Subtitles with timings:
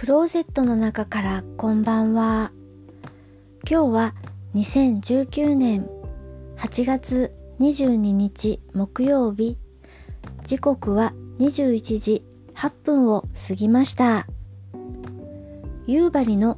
[0.00, 2.52] クローゼットの中からこんばんは。
[3.70, 4.14] 今日は
[4.54, 5.86] 2019年
[6.56, 9.58] 8月22日木曜日。
[10.46, 12.24] 時刻は21時
[12.54, 14.26] 8分を過ぎました。
[15.86, 16.56] 夕張の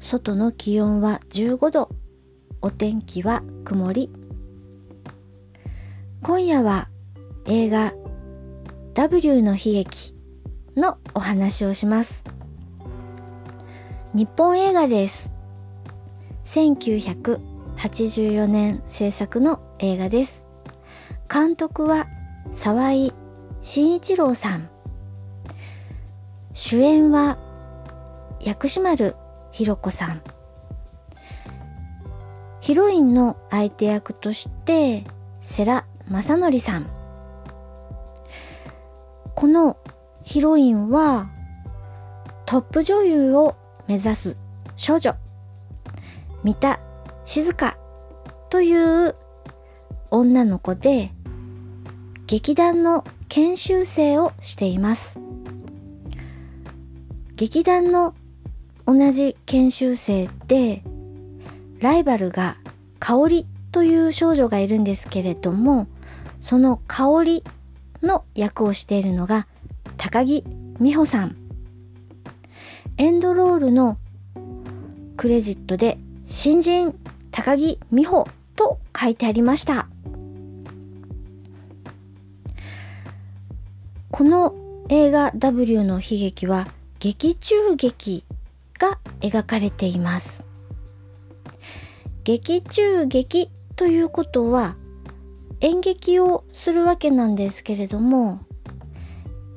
[0.00, 1.88] 外の気温は15度。
[2.62, 4.10] お天気は曇り。
[6.24, 6.88] 今夜は
[7.44, 7.92] 映画
[8.94, 10.16] W の悲劇
[10.76, 12.31] のお話をします。
[14.14, 15.32] 日本映画です。
[16.44, 20.44] 1984年制作の映画です。
[21.32, 22.08] 監督は
[22.52, 23.14] 沢井
[23.62, 24.68] 慎一郎さん。
[26.52, 27.38] 主演は
[28.38, 29.16] 薬師丸
[29.50, 30.20] ひろ子さん。
[32.60, 35.04] ヒロインの相手役として
[35.40, 36.90] 世良正則さん。
[39.34, 39.78] この
[40.22, 41.30] ヒロインは
[42.44, 44.36] トップ女優を目指す
[44.76, 45.14] 少女。
[46.44, 46.80] 三田
[47.24, 47.76] 静香
[48.50, 49.14] という
[50.10, 51.12] 女の子で
[52.26, 55.18] 劇団の研修生をしています。
[57.36, 58.14] 劇団の
[58.86, 60.82] 同じ研修生で
[61.80, 62.56] ライバルが
[62.98, 65.86] 香織という少女がいるんですけれども
[66.40, 67.44] その香織
[68.02, 69.46] の役をしているのが
[69.96, 70.44] 高木
[70.80, 71.41] 美穂さん。
[72.98, 73.98] エンドロールの
[75.16, 76.98] クレジットで新人
[77.30, 79.88] 高木美穂と書いてありました。
[84.10, 84.54] この
[84.88, 88.24] 映画 W の悲劇は劇中劇
[88.78, 90.44] が描かれています。
[92.24, 94.76] 劇中劇ということは
[95.60, 98.40] 演劇をするわけなんですけれども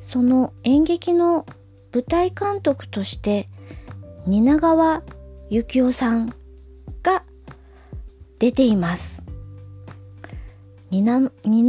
[0.00, 1.46] その演劇の
[1.94, 3.48] 舞台監督として
[4.26, 5.04] 蜷川
[5.48, 6.34] 幸雄さん
[7.04, 7.22] が
[8.40, 9.22] 出ています
[10.90, 11.20] 蜷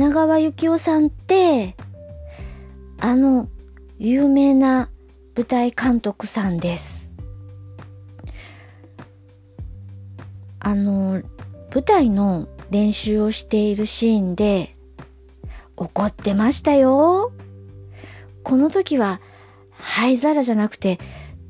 [0.09, 1.75] 川幸雄さんって
[2.99, 3.47] あの
[3.99, 4.89] 有名な
[5.35, 7.11] 舞台監督さんです
[10.59, 11.21] あの
[11.71, 14.75] 舞台の練習をしているシーンで
[15.77, 17.31] 怒ってましたよ。
[18.43, 19.21] この時は
[19.77, 20.99] 灰皿じゃなくて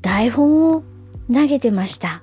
[0.02, 0.82] 台本を
[1.32, 2.22] 投げてました。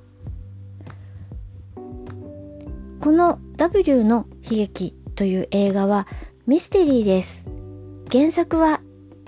[3.01, 6.07] この W の悲劇という映画は
[6.47, 7.45] ミステリーです。
[8.11, 8.81] 原作は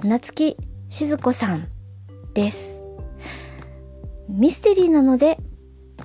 [0.04, 0.58] 夏木
[0.90, 1.68] 静子さん
[2.34, 2.86] です。
[4.30, 5.38] ミステリーなので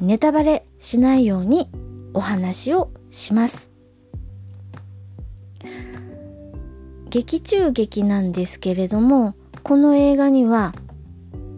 [0.01, 1.69] ネタバレしないように
[2.15, 3.71] お話をします。
[7.11, 10.75] 劇中劇なんですけれども、この映画には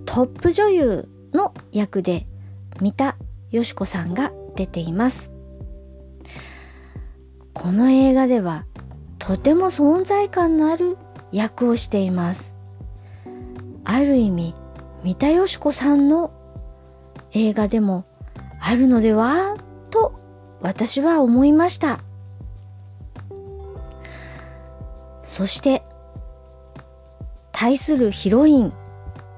[0.06, 2.26] トップ女優の役で
[2.80, 3.16] 三田
[3.50, 5.32] よし子さんが出ています。
[7.54, 8.66] この映画では
[9.18, 10.98] とても存在感のある
[11.30, 12.54] 役をしています。
[13.84, 14.54] ある意味、
[15.04, 16.32] 三田よし子さんの
[17.32, 18.04] 映画でも
[18.60, 19.56] あるのでは？
[19.90, 20.20] と
[20.60, 22.00] 私は思いました。
[25.24, 25.81] そして、
[27.62, 28.72] 対するヒロイン、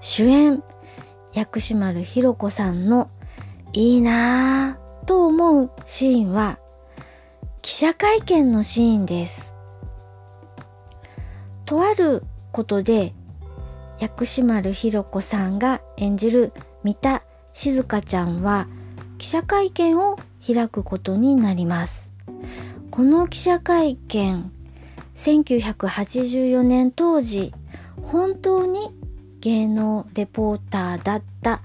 [0.01, 0.63] 主演、
[1.35, 3.11] 薬師丸ひろ子さんの
[3.75, 6.59] いいなぁと思うシーンは、
[7.61, 9.55] 記者会見のシーンです。
[11.67, 13.13] とあることで、
[13.99, 18.69] 薬師丸ひろ子さんが演じる三田静香ちゃんは
[19.19, 22.11] 記者会見を開くことになります。
[22.91, 24.51] この記者会見、
[25.15, 27.53] 1984年当時、
[28.15, 28.95] 本当に
[29.41, 31.63] 芸能レポーターだった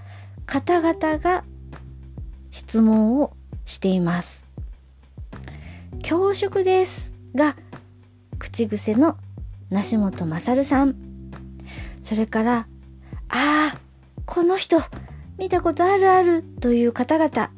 [0.48, 1.44] 方々が
[2.50, 3.34] 質問を
[3.66, 4.48] しています。
[6.02, 7.56] 恐縮ですが、
[8.40, 9.16] 口癖の
[9.70, 10.96] 梨本勝さん。
[12.02, 12.68] それから、
[13.28, 13.78] ああ、
[14.26, 14.82] この人、
[15.38, 17.52] 見たことあるあるという方々、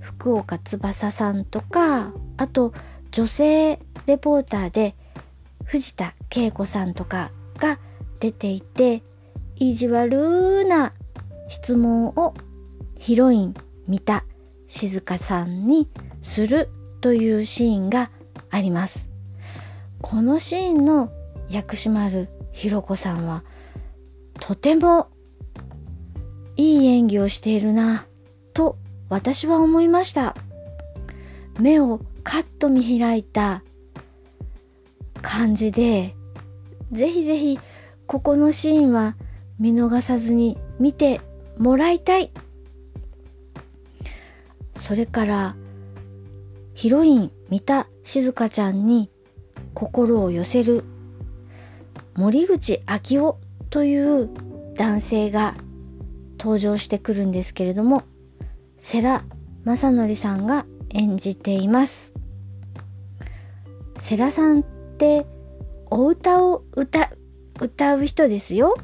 [0.00, 2.72] 福岡翼さんとか、あと
[3.10, 4.94] 女性レポーターで
[5.64, 7.78] 藤田恵子さんとかが
[8.22, 9.02] 出ていて、
[9.56, 10.92] 意地悪な
[11.48, 12.34] 質問を
[12.96, 13.54] ヒロイン
[13.88, 14.24] 三田
[14.68, 15.88] 静香さんに
[16.20, 16.68] する
[17.00, 18.12] というシーンが
[18.50, 19.08] あります。
[20.00, 21.10] このシーンの
[21.50, 23.42] 薬師丸ひろ子さんは
[24.38, 25.08] とても
[26.56, 28.06] いい演技をしているな
[28.54, 28.78] と
[29.08, 30.36] 私は思いました
[31.58, 33.62] 目をカッと見開いた
[35.22, 36.14] 感じで
[36.92, 37.58] ぜひぜひ
[38.12, 39.16] ここのシーンは
[39.58, 41.22] 見逃さずに見て
[41.56, 42.30] もらいたい。
[44.76, 45.56] それから
[46.74, 49.08] ヒロイン三田静香ちゃんに
[49.72, 50.84] 心を寄せる
[52.14, 54.28] 森口昭夫という
[54.74, 55.54] 男性が
[56.38, 58.02] 登場してくるんですけれども
[58.78, 59.22] 世良
[59.64, 62.12] 正則さんが演じています。
[64.02, 64.62] 世良さんっ
[64.98, 65.24] て
[65.88, 67.10] お歌を歌
[67.60, 68.74] 歌う人ですよ。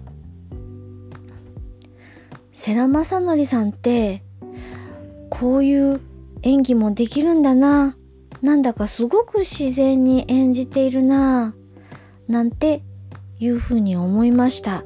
[2.52, 4.22] 世良正則さんって
[5.30, 6.00] こういう
[6.42, 7.96] 演技もできるんだな。
[8.42, 11.54] なんだかすごく自然に演じているな。
[12.28, 12.82] なんて
[13.38, 14.84] いうふうに思いました。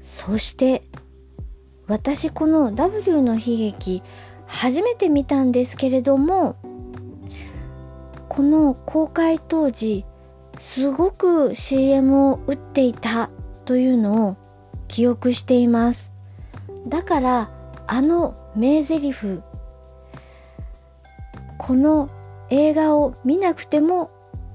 [0.00, 0.82] そして
[1.86, 4.02] 私この W の悲劇
[4.46, 6.56] 初めて見たんですけれども
[8.28, 10.04] この公開当時
[10.60, 13.30] すごく CM を打っていた
[13.64, 14.36] というのを
[14.88, 16.12] 記憶しています。
[16.86, 17.50] だから
[17.86, 19.40] あの名台詞
[21.58, 22.10] この
[22.50, 24.10] 映画を見なくても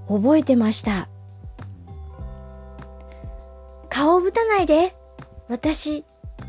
[0.07, 1.09] 覚えてました。
[3.89, 4.95] 顔をぶたないで
[5.47, 6.05] 私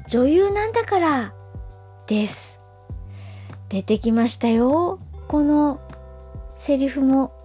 [0.09, 1.35] 女優なんだから
[2.07, 2.61] です。
[3.71, 5.81] 出てきましたよこの
[6.59, 7.36] セリフも。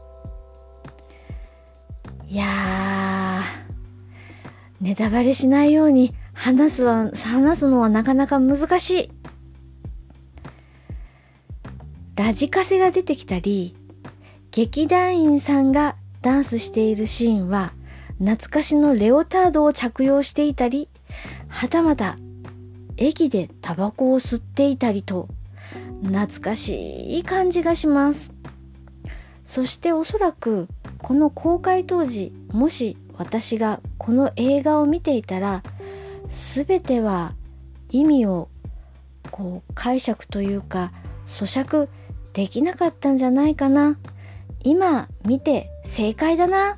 [2.32, 9.12] いやーネタバレしないように話すは話すのはなかなか難しい。
[12.16, 13.76] ラジカセが出てきたり
[14.52, 17.74] 劇団員さんがダンスしているシーンは
[18.20, 20.88] 懐かしのレオタードを着用していたり
[21.50, 22.18] はたまた
[22.96, 25.28] 駅でタバコを吸っていたりと
[26.02, 28.32] 懐かしい感じがします。
[29.46, 30.68] そしておそらく
[31.00, 35.64] この公開当時もし私がこの映画を見ていたら
[36.30, 37.34] 全ては
[37.90, 38.50] 意味を
[39.30, 40.92] こう解釈というか
[41.28, 41.88] 咀嚼
[42.34, 43.98] できなかったんじゃないかな。
[44.64, 46.78] 今見て正解だな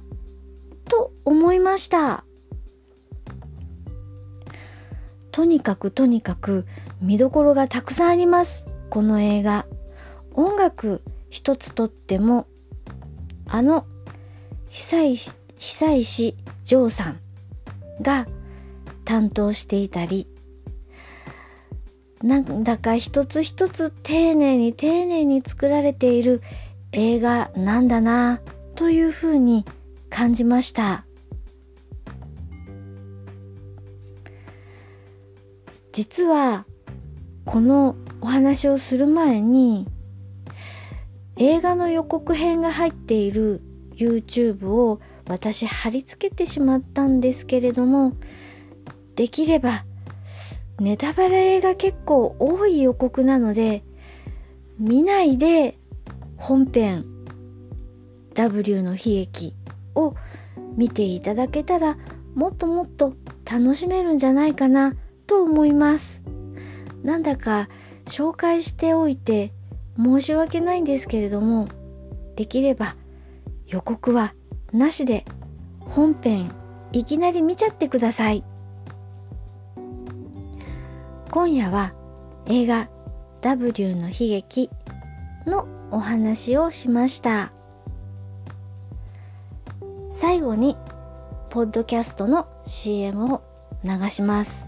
[0.85, 2.23] と思いました。
[5.31, 6.65] とにかくとにかく
[7.01, 9.65] 見どころがたくさんありますこの映画。
[10.33, 12.47] 音楽一つとっても
[13.47, 13.85] あの
[14.69, 17.19] 久石久石譲さん
[18.01, 18.27] が
[19.05, 20.27] 担当していたり
[22.21, 26.41] なんだか一つ一つ丁寧に丁寧に作られている
[26.93, 28.39] 映画なんだな
[28.75, 29.65] というふうに
[30.09, 31.05] 感じました。
[35.91, 36.65] 実は
[37.45, 39.87] このお話をする前に
[41.37, 43.61] 映画の予告編が入っている
[43.95, 48.13] YouTube を私貼り付けてしまったんですけれども
[49.15, 49.85] できれば
[50.79, 53.83] ネタバレが結構多い予告なので
[54.79, 55.77] 見ないで
[56.37, 57.05] 本編
[58.33, 59.53] W の悲劇
[59.95, 60.15] を
[60.75, 61.97] 見ていただけたら
[62.33, 63.13] もっともっと
[63.49, 64.95] 楽しめるんじゃないかな
[65.27, 66.23] と思います。
[67.03, 67.69] なんだか
[68.05, 69.51] 紹介しておいて
[69.97, 71.67] 申し訳ないんですけれども
[72.35, 72.95] できれば
[73.67, 74.33] 予告は
[74.71, 75.25] なしで
[75.79, 76.51] 本編
[76.91, 78.43] いきなり見ちゃってください。
[81.31, 81.93] 今夜は
[82.45, 82.89] 映画
[83.41, 84.69] W の悲劇
[85.47, 87.51] のお話をしました。
[90.11, 90.77] 最後に
[91.49, 93.41] ポッドキャストの CM を
[93.83, 94.67] 流します。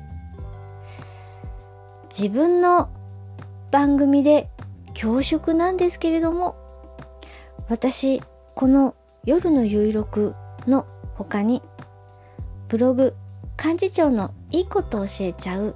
[2.09, 2.89] 自分の
[3.71, 4.49] 番組で
[4.95, 6.55] 恐縮なんですけれども
[7.69, 8.21] 私
[8.55, 10.33] この夜の有力
[10.67, 11.61] の他に
[12.67, 13.13] ブログ
[13.63, 15.75] 幹事長のいいこと教えちゃう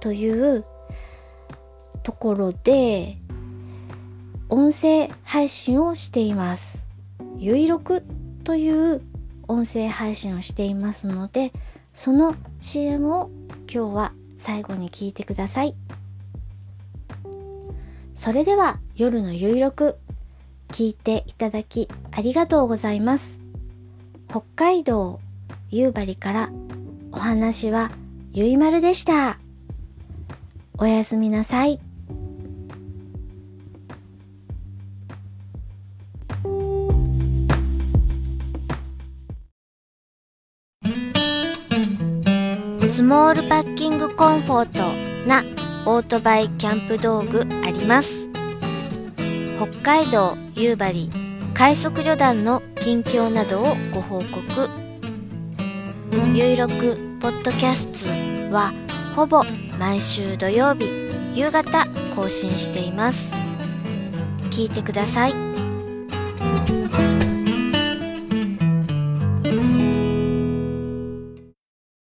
[0.00, 0.64] という
[2.02, 3.18] ところで
[4.48, 6.84] 音声配信をしています。
[7.38, 8.04] ゆいろく
[8.44, 9.02] という
[9.48, 11.52] 音声配信をしていますので
[11.92, 13.30] その CM を
[13.70, 15.74] 今日は最後に聞いてください。
[18.16, 19.98] それでは夜のゆいろく
[20.68, 23.38] 聞いていただきありがとうございます。
[24.28, 25.20] 北海道
[25.70, 26.50] 夕張から
[27.12, 27.92] お話は
[28.32, 29.38] ゆいまるでした。
[30.78, 31.78] おやすみなさい。
[42.88, 45.55] スモールパッキングコンフォートな
[45.86, 48.28] オートバイキャンプ道具あります。
[49.56, 51.08] 北海道夕張
[51.54, 54.86] 快速旅団の近況などをご報告。
[56.34, 58.72] ゆいろくポッドキャストは
[59.14, 59.42] ほぼ
[59.78, 60.90] 毎週土曜日
[61.34, 63.32] 夕方更新しています
[64.50, 65.32] 聞いてください